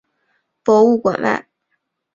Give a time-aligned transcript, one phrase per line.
[0.63, 1.47] 博物馆外